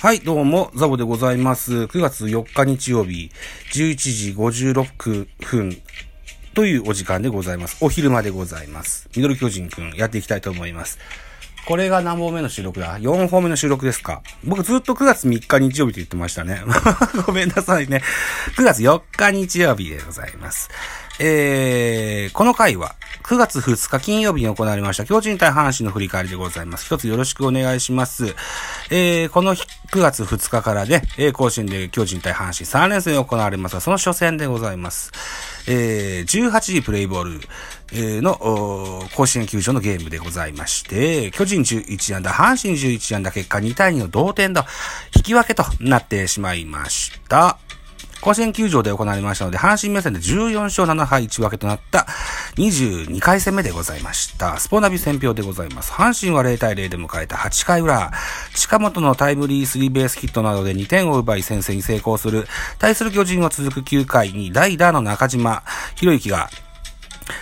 [0.00, 1.72] はい、どうも、ザボでございます。
[1.72, 3.32] 9月4日日曜日、
[3.72, 5.82] 11時56分
[6.54, 7.78] というお時間でございます。
[7.80, 9.08] お昼間でございます。
[9.16, 11.00] ミドル巨人くん、やっていきたいと思います。
[11.66, 16.62] これが何本目の収録だ ?4 本目の収録ですか僕ずっと9月3日日曜日と言ってましたね。
[17.26, 18.00] ごめんなさいね。
[18.56, 20.70] 9月4日日曜日でございます。
[21.18, 22.94] えー、この回は
[23.24, 26.86] 9月2日金曜日に行われました巨人対阪神の振り返りでございます。
[26.86, 28.36] 一つよろしくお願いします。
[28.90, 35.12] えー、この日9月2日からね、え、甲子園で巨人対阪神3連戦行われますが、その初戦でございます。
[35.66, 37.40] えー、18時プレイボール、
[37.92, 44.62] えーの、甲子園球場のゲームでございまして、巨人11安打、阪神11安打、結果2対2の同点の、
[45.14, 47.58] 引き分けとなってしまいました。
[48.20, 52.06] 甲子園球場で行われましたので、阪神目線で14勝7敗1分けとなった
[52.56, 54.58] 22回戦目でございました。
[54.58, 55.92] スポナビ戦表でございます。
[55.92, 58.12] 阪神は0対0で迎えた8回裏、
[58.54, 62.46] 近本のタイムリースリーベースヒットなどで2点を奪い先制に成功する、
[62.78, 65.62] 対する巨人は続く9回に代打の中島
[65.94, 66.50] 博之が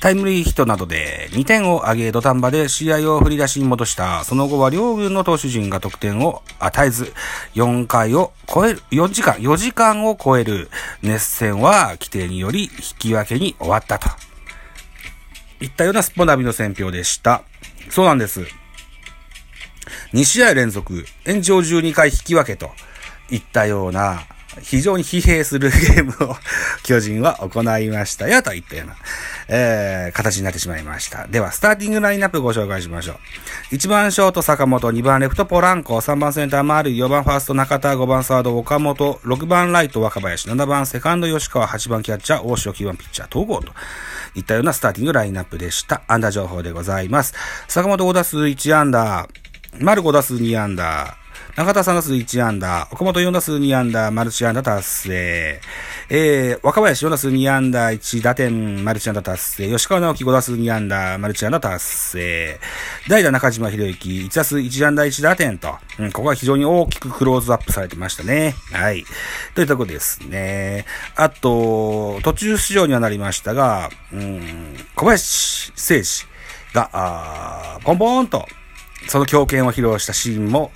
[0.00, 4.24] タイムリーヒットなどで2点を挙げ土壇場で試合を振り出しに戻した。
[4.24, 7.12] その後は両軍の投手陣が得点を与えず、
[7.54, 10.70] 4回を超える、4時間、4時間を超える
[11.02, 14.08] 熱戦は規定により引き分けに終わったと。
[15.60, 17.42] いったようなスポナビの選評でした。
[17.90, 18.46] そうなんです。
[20.12, 22.70] 2試合連続、延長12回引き分けと
[23.30, 24.22] いったような、
[24.62, 26.36] 非常に疲弊するゲームを
[26.82, 28.96] 巨人は行いましたよといったような、
[29.48, 31.26] えー、形になってしまいました。
[31.26, 33.14] では、スターティングラインナップご紹介しましょ
[33.70, 33.74] う。
[33.74, 43.72] 1番ショート坂本、2番レフトポランコ、3番センター丸井、4番ファースト中田、5番サード岡本、6番ライト若林、7番セカンド吉川、8番キャッチャー大城、9番ピッチャー東郷と
[44.34, 46.02] いったようなスターティングラインナップでした。
[46.08, 47.34] アンダー情報でございます。
[47.68, 51.17] 坂本5打数1アンダー、丸5打数2アンダー、
[51.58, 55.60] 中田3打数1安打、岡本4打数2安打、マルチ安打達成。
[56.08, 59.68] えー、若林4打数2安打、1打点、マルチ安打達成。
[59.68, 62.60] 吉川直樹5打数2安打、マルチ安打達成。
[63.08, 68.54] 代打中島博之、1打数1安打1打点と、うん、ここは非常に大きくクローズアップされてましたね。
[68.70, 69.04] はい。
[69.56, 70.84] というところですね。
[71.16, 76.26] あと、途中出場にはなりましたが、うん、小林誠司
[76.72, 78.46] が、あポンポーンと、
[79.08, 80.70] その強肩を披露したシーンも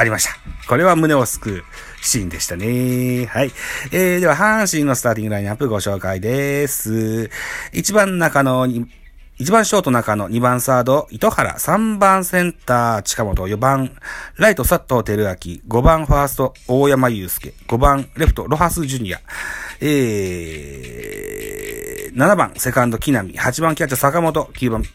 [0.00, 0.30] ありました。
[0.66, 1.64] これは胸を救う
[2.02, 3.26] シーンでしたね。
[3.26, 3.52] はい。
[3.92, 7.28] えー、では、阪神のスターティングラインナップご紹介です。
[7.74, 8.86] 1番中野に、
[9.40, 13.94] 1番ショート中野、2番サード、糸原、3番センター、近本、4番、
[14.36, 19.20] ライト、佐藤輝明、5番ファースト、大山祐介、5番、レフト、ロハスジュニア、
[19.82, 24.88] えー、7番、セカンド、木浪、8番、キャッチャー、坂本、9番、ピ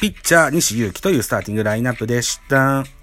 [0.00, 2.97] ピッチャー、西祐希というスターティングラインナップでした。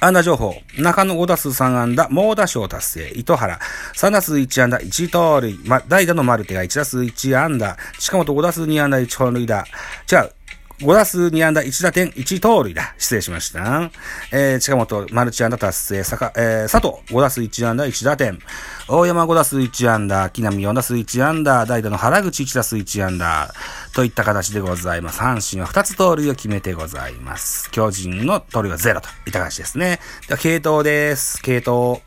[0.00, 0.54] 安打情報。
[0.76, 3.12] 中野5打数3安打、猛打賞達成。
[3.14, 3.58] 糸原。
[3.94, 5.58] 3打数1安打、1盗塁。
[5.64, 7.76] ま、代打のマルテが1打数1安打。
[7.98, 9.64] 近本5打数2安打、1本塁打。
[10.10, 10.35] 違う。
[10.80, 12.94] 5打数2安打、1打点、1盗塁だ。
[12.98, 13.90] 失礼しました。
[14.30, 16.04] えー、近本、マルチ安打達成。
[16.04, 18.38] さか、えー、佐藤、5打数1安打、1打点。
[18.86, 23.54] 大山5打数1安打、木浪4打数1安打、代打の原口1打数1安打。
[23.94, 25.20] といった形でございます。
[25.20, 27.70] 阪神は2つ盗塁を決めてございます。
[27.70, 29.98] 巨人の盗塁は0といった形ですね。
[30.28, 31.40] では、系統です。
[31.40, 32.02] 系統。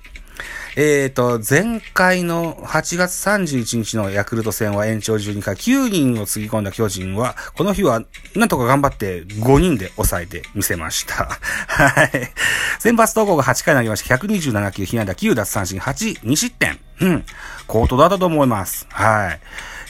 [0.76, 8.04] えーと、前回の8月31日のヤクルト戦は延長12回9人をつぎ込んだ巨人は、この日は
[8.36, 11.26] なんとか頑張って5人で抑えてみせました。
[11.68, 12.32] はい。
[12.80, 14.16] 先発投稿が8回投げました。
[14.16, 16.80] 127球、被安打9奪三振8、2失点。
[17.02, 17.26] うん。
[17.68, 18.88] コートだったと思います。
[18.90, 19.40] はい。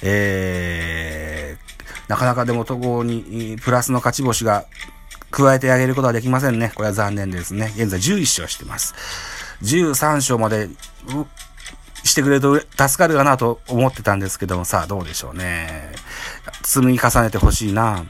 [0.01, 4.65] えー、なかなかでも統合にプラスの勝ち星が
[5.31, 6.71] 加えてあげることはできませんね。
[6.75, 7.71] これは残念ですね。
[7.75, 8.95] 現在11勝してます。
[9.61, 10.69] 13章まで、
[12.03, 15.91] してくれると助かるかなと思ってたんですけども、さあどうでしょうね。
[16.63, 18.05] 積み重ねてほしいな。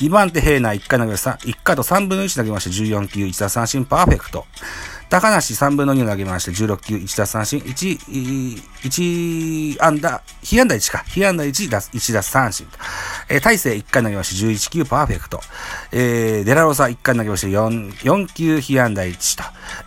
[0.00, 1.12] 2番手平内1回投げ。
[1.12, 4.46] 1回と3分の1投げまして14球1打三振パーフェクト。
[5.08, 11.04] 高梨3分の2を投げまして16球1打三振1、1安打、被安打1か。
[11.06, 12.66] 被安打1打、1打三振。
[13.28, 15.40] えー、大勢1回投げまして11球パーフェクト。
[15.92, 19.44] えー、デラロサ1回投げまして4、4球被安打1と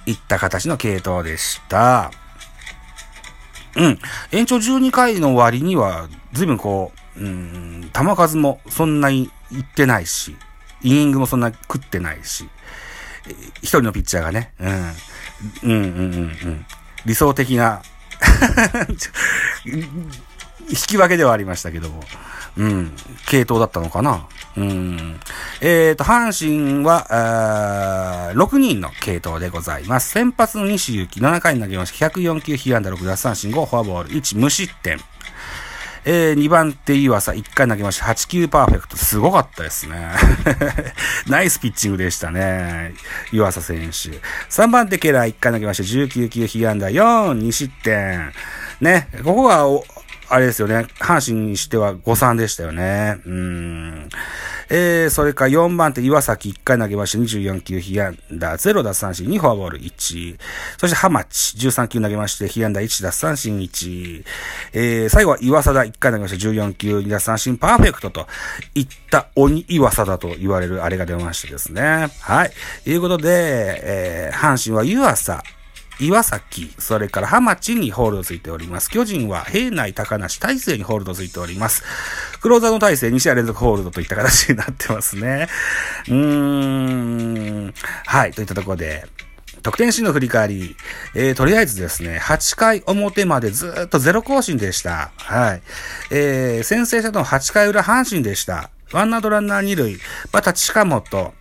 [0.10, 2.12] いった形の系統でした。
[3.76, 4.00] うん。
[4.32, 10.36] 延長12回の割には、随分こう、うん、球数もそんなにいってないし、
[10.82, 12.48] イニングもそんな食ってないし、
[13.62, 16.66] 一人のピッチャーがね、うん、うん、うん、うん、うん。
[17.06, 17.82] 理想的な
[19.66, 22.04] 引き分けではありましたけども。
[22.58, 22.92] うん。
[23.28, 24.28] 系統だったのかな。
[24.58, 25.20] うん。
[25.62, 30.10] えっ、ー、と、阪神は、6人の系統でございます。
[30.10, 32.08] 先発の西行き、7回に投げました。
[32.08, 35.00] 104球、被安打6奪三振5、フォアボール1、無失点。
[36.12, 38.06] えー、2番手岩佐、1回投げました。
[38.06, 38.98] 8球パーフェクト。
[38.98, 40.10] すごかったですね。
[41.30, 42.96] ナイスピッチングでしたね。
[43.32, 44.20] 岩佐選手。
[44.50, 45.84] 3番手ケラー、1回投げました。
[45.84, 48.34] 19球、被安打4、2失点。
[48.82, 49.68] ね、ここが、
[50.30, 50.88] あれですよね。
[51.00, 53.18] 阪神にしては誤算でしたよね。
[53.28, 54.10] うん。
[54.70, 60.38] えー、それか4番手、岩崎1回投げまして24球、被安打0奪三振2フォアボール1。
[60.78, 64.24] そして浜地13球投げまして、被安打1奪三振1。
[64.74, 68.28] えー、最後は岩貞1回投げまして14球2奪三振パーフェクトと
[68.76, 72.10] いった鬼岩貞と言われるあれが出ましてですね。
[72.22, 72.52] はい。
[72.84, 75.44] ということで、えー、阪神は湯浅、
[76.00, 78.90] 岩崎、それから浜地にホールドついております。
[78.90, 81.84] 巨人は平内高梨大勢にホールドついております。
[82.42, 85.48] クローザーの大勢2試合連続ホールドといった形になってますね。
[86.08, 87.74] うーん。
[88.06, 89.06] はい、といったところで、
[89.62, 90.76] 得点シーンの振り返り、
[91.16, 95.12] えー、とりあえずですね、8回表までずっとゼロ更新でした。
[95.18, 95.62] はい。
[96.12, 98.70] えー、先制したの8回裏阪神でした。
[98.92, 100.00] ワンアウトランナー2塁、
[100.32, 101.34] また近本、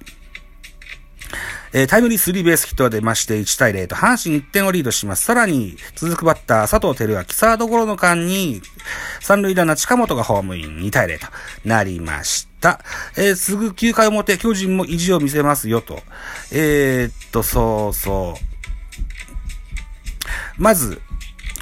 [1.72, 5.24] えー、タイムリースリーベースヒットが出まして1対0と阪神1点をリードします。
[5.24, 8.62] さらに続くバッター佐藤輝明、サードゴロの間に
[9.20, 11.26] 三塁ランナー近本がホームイン2対0と
[11.64, 12.80] なりました。
[13.16, 16.00] えー、すぐ9回表巨人も意地を見せますよと。
[16.52, 18.48] えー、っと、そうそう。
[20.62, 21.00] まず、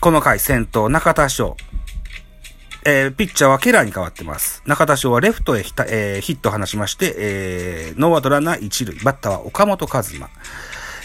[0.01, 1.57] この回先頭中田翔。
[2.89, 4.63] えー、ピッチャーはケラーに変わってます。
[4.65, 8.95] 中田翔はレフトへヒ,、えー、ヒットを放しまして、えー、ノーアウトランナー一塁。
[9.01, 10.25] バッターは岡本和真。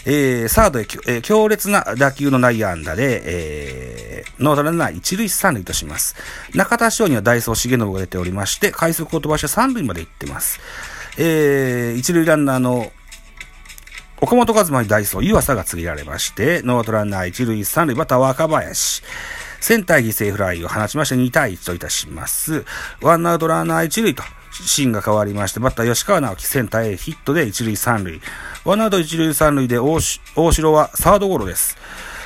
[0.04, 6.14] えー、サードへ、えー、強烈な打球の内野安打で、えー、ノーアウトランナー一塁三塁とします。
[6.54, 10.60] 中田翔にはダイソー重信が出ておりまして、快速を飛ばして三塁まで行ってます。
[11.18, 12.92] えー、一塁ランナーの
[14.20, 19.02] 岡本和真にダイソー、湯浅が告げられまして、ノーアウトランナー一塁三塁、バッターは若林。
[19.62, 22.64] センター犠牲フライを放ちまして2対1といたします。
[23.00, 28.20] ワンアウトランナー1塁と、シーンが変わりまして、バッター吉川尚輝センターへヒットで1塁3塁。
[28.64, 31.76] ワンアウト1塁3塁で大城はサードゴロです。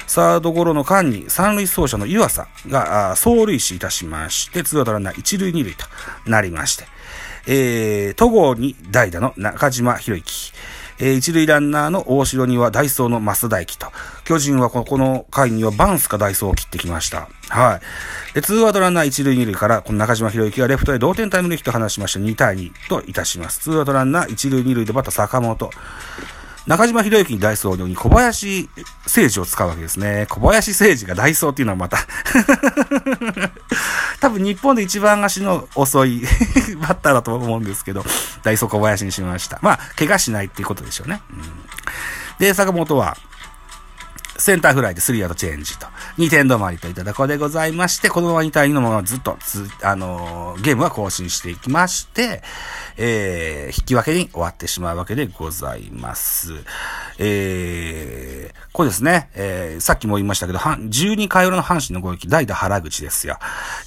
[0.07, 5.85] サードゴロの間に三塁走者の湯浅が走塁死いたしまして、ツーアウトランナー1塁2塁と
[6.25, 6.85] なりまして、
[7.47, 10.55] えー、戸郷に代打の中島博之。
[10.99, 13.87] えー、一塁ランナーの大城にはダイソーの増大輝と、
[14.25, 17.29] 巨人はこの回にはバンスかダイソーを切ってきました。
[17.49, 17.81] は
[18.33, 18.35] い。
[18.35, 23.61] で、ツーアウトランナー一塁二塁から、この中島博之がレフトへ同点タイムリーヒット放しまして、2対2といたします。
[23.61, 25.71] ツーアウトランナー一塁二塁でバッター坂本。
[26.67, 28.69] 中島博之にダイソーに小林
[29.07, 30.27] 誠司を使うわけですね。
[30.29, 31.99] 小林誠司がダイソーっていうのはまた
[34.21, 36.23] 多分日本で一番足の遅い
[36.81, 38.05] バッターだと思うんですけど、
[38.43, 39.59] ダイソー小林にしました。
[39.63, 41.21] まあ、怪我しないっていうことでしょうね。
[41.31, 41.43] うん、
[42.39, 43.17] で、坂本は、
[44.39, 45.87] センターフライでスリーアウトチェンジと。
[46.19, 52.43] 2点止まりといったところでございまして、このまま2対2のままずっとつ、あのー、ゲームは更新していきまして、
[52.97, 56.53] えー、引き分けに終わってしまうわけでございます。
[57.19, 63.39] えー、これですね、えー、さっきも言いましたけど、12回裏の阪神の攻撃、代打原口ですよ。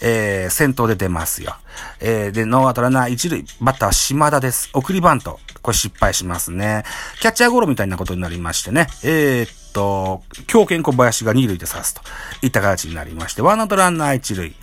[0.01, 1.56] えー、先頭で出ますよ。
[2.00, 4.70] えー、で、ノーアウトランナー一塁、バッター島田です。
[4.74, 5.39] 送りバント。
[5.62, 6.84] これ失敗しますね。
[7.22, 8.88] キャッチャーゴロみたいなことになりましてね。
[9.04, 12.02] えー、と、強肩小林が二塁で刺すと
[12.42, 14.54] いった形になりまして、ワンアウトランナー一塁、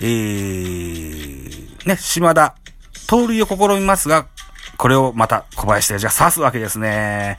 [0.00, 2.54] えー、ね、島田、
[3.06, 4.26] 盗塁を試みますが、
[4.76, 7.38] これをまた小林でじゃ刺すわけですね。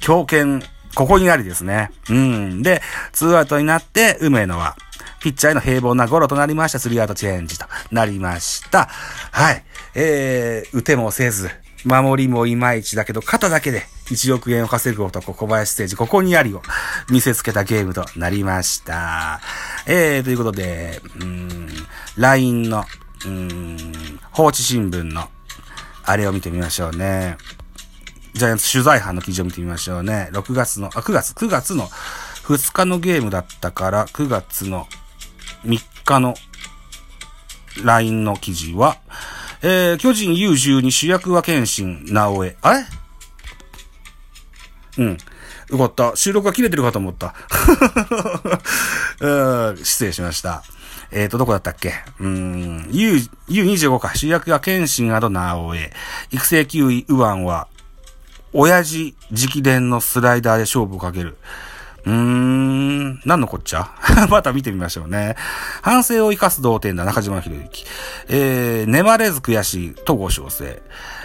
[0.00, 0.60] 強肩、
[0.94, 1.90] ここになりですね。
[2.10, 2.62] うん。
[2.62, 2.82] で、
[3.12, 4.76] ツーアウトになって、梅野は、
[5.20, 6.78] ピッチャーへの平凡なゴロとなりました。
[6.78, 8.88] スリーアウトチェンジとなりました。
[9.30, 9.64] はい。
[9.94, 11.50] えー、打てもせず、
[11.86, 16.62] 守りもいまいちだけど、肩だけで1億円を稼ぐ男、小林ステージ、ここにありを
[17.10, 19.40] 見せつけたゲームとなりました。
[19.86, 21.68] えー、ということで、うん、
[22.16, 22.84] LINE の、
[23.24, 25.28] うん、放置新聞の、
[26.04, 27.36] あれを見てみましょうね。
[28.34, 30.28] ジャイアンツ取材班の記事を見てみましょうね。
[30.32, 34.86] 6月の、あ、9月、9月の2日のゲームだったから、9月の
[35.64, 36.34] 3日の
[37.82, 38.98] LINE の記事は、
[39.62, 42.56] えー、巨人 U12 主役は謙信、直江。
[42.62, 42.84] あれ？
[44.98, 45.18] うん。
[45.70, 46.14] よかった。
[46.14, 47.34] 収録が切れてるかと思った。
[49.82, 50.62] 失礼しました。
[51.10, 51.92] えっ、ー、と、どこだったっけ？
[52.20, 54.14] うん、U、U25 か。
[54.14, 55.92] 主役が謙信など直江。
[56.30, 57.68] 育成9位、右腕は、
[58.52, 61.36] 親父直伝のスライダーで勝負をかける。
[62.06, 63.90] うーん、何のこっちゃ？
[64.30, 65.34] また見てみましょうね。
[65.82, 67.84] 反省を生かす同点だ、中島博之。
[68.28, 70.82] えー、粘れず悔しい、戸郷翔征。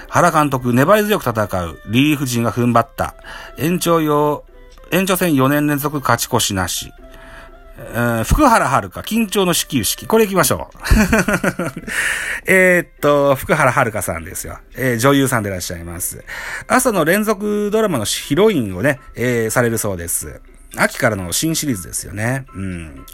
[0.10, 3.16] 原監督、粘り強く戦う、リリーフ陣が踏ん張った。
[3.58, 4.44] 延長用、
[4.92, 6.92] 延長戦4年連続勝ち越しなし。
[8.26, 10.06] 福原遥緊張の始球式。
[10.06, 10.78] これ行きましょう。
[12.46, 14.60] えっと、福原遥さんですよ。
[14.76, 16.24] えー、女優さんでいらっしゃいます。
[16.68, 20.42] 朝の連続ドラマのヒロインをね、えー、されるそうです。
[20.78, 22.46] 秋からの新シリーズですよね。
[22.56, 23.06] うん。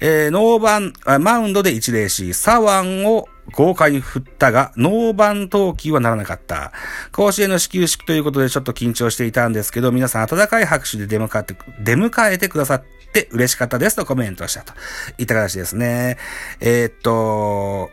[0.00, 0.92] えー、ノーバン、
[1.22, 6.72] マウンドで一礼し、左腕を豪快に振ったが、ノーバン投球はならなかった。
[7.12, 14.72] 甲子園の始球式ということでちょっと緊張していたんですけど、皆さん温かい拍手で出迎えて、出迎えてくださって嬉しかったですとコメントしたと。
[15.18, 16.18] いった形ですね。
[16.60, 17.90] えー、っと、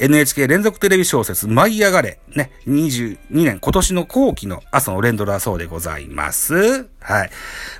[0.00, 2.18] NHK 連続テレビ小説、舞い上がれ。
[2.34, 6.88] ね、22年、今年の後期の朝の連ドラそうでございます。
[7.00, 7.30] はい。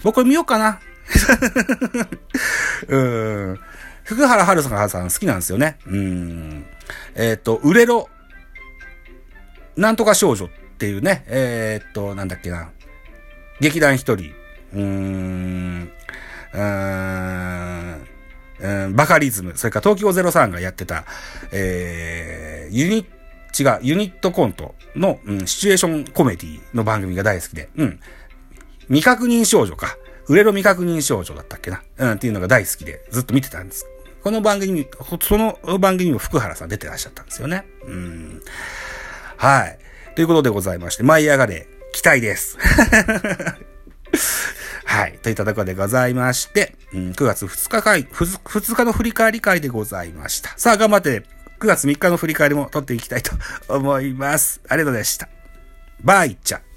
[0.02, 0.80] 僕これ見ようかな。
[2.88, 3.58] うん。
[4.04, 5.78] 福原春さん好きなんですよね。
[5.86, 6.66] うん。
[7.14, 8.10] えっ、ー、と、売れろ、
[9.76, 12.68] なんとか少女っていうね、えっ、ー、と、なんだっけな。
[13.60, 14.34] 劇団一人。
[14.74, 15.90] うーん。
[16.52, 17.59] うーん。
[18.62, 21.04] うん、バカリズム、それから東京03がやってた、
[21.52, 23.20] えー、ユニット
[23.58, 28.00] 違う、ユニットコントの、うん、シチュエーションコメディの番組が大好きで、うん。
[28.86, 29.96] 未確認少女か。
[30.28, 31.82] 売れろ未確認少女だったっけな。
[31.98, 33.86] うん、っていうのが大好きで、ずっと見てたんです。
[34.22, 34.86] この番組に、
[35.22, 37.66] その番組にも福原さん出てらっしゃったんですよね。
[37.86, 38.42] うん。
[39.36, 39.78] はい。
[40.14, 42.58] ということでございまして、舞い上がれ、期待です。
[44.90, 45.18] はい。
[45.22, 50.50] といったところでございまして、うん、9月2日会、2日の振り返り会でございました。
[50.56, 51.22] さあ、頑張って、
[51.60, 53.30] 9月3日の振り返りも撮っていきたいと
[53.68, 54.60] 思います。
[54.68, 55.28] ありがとうございました。
[56.02, 56.69] バイチャ。